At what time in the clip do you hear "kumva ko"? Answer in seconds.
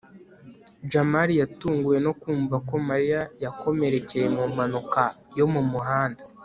2.21-2.75